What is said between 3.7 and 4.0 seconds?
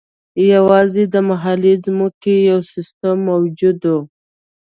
و.